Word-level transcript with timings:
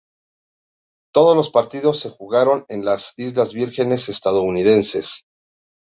Todos 1.13 1.35
los 1.35 1.51
partidos 1.51 1.99
se 1.99 2.09
jugaron 2.09 2.65
en 2.69 2.83
las 2.85 3.13
Islas 3.19 3.53
Vírgenes 3.53 4.09
Estadounidenses. 4.09 5.27